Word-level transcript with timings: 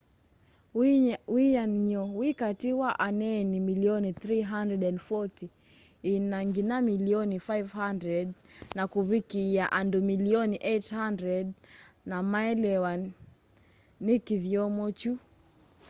wĩanany'o 1.33 2.01
wĩ 2.19 2.29
katĩ 2.39 2.71
wa 2.81 2.89
aneeni 3.07 3.57
milioni 3.67 4.11
340 4.21 5.47
ĩna 6.13 6.37
nginya 6.47 6.77
milioni 6.89 7.37
500 7.39 8.31
na 8.75 8.83
kuvikiia 8.91 9.71
andu 9.79 9.99
milioni 10.09 10.57
800 10.57 11.51
no 12.09 12.17
maelewa 12.31 12.91
kĩthyomo 14.25 14.85
kĩu 14.99 15.13